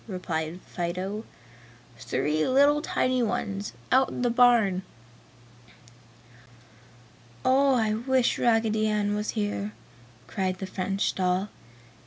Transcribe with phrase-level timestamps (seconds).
[0.07, 1.23] replied Fido,
[1.99, 4.81] "Three little tiny ones, out in the barn!"
[7.45, 9.73] "Oh, I wish Raggedy Ann was here!"
[10.25, 11.49] cried the French doll.